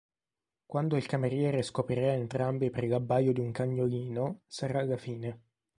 [0.65, 5.43] Quando il cameriere scoprirà entrambi per l'abbaio di un cagnolino sarà la fine.